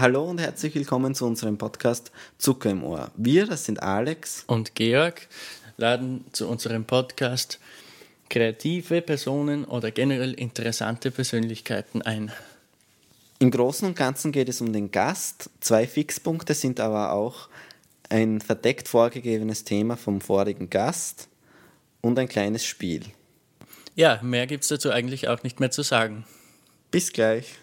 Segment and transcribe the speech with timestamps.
[0.00, 3.10] Hallo und herzlich willkommen zu unserem Podcast Zucker im Ohr.
[3.18, 5.28] Wir, das sind Alex und Georg,
[5.76, 7.60] laden zu unserem Podcast
[8.30, 12.32] kreative Personen oder generell interessante Persönlichkeiten ein.
[13.40, 15.50] Im Großen und Ganzen geht es um den Gast.
[15.60, 17.50] Zwei Fixpunkte sind aber auch
[18.08, 21.28] ein verdeckt vorgegebenes Thema vom vorigen Gast
[22.00, 23.02] und ein kleines Spiel.
[23.96, 26.24] Ja, mehr gibt es dazu eigentlich auch nicht mehr zu sagen.
[26.90, 27.58] Bis gleich.